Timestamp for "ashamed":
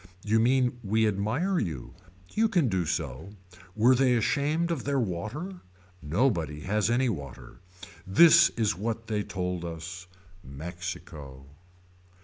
4.15-4.71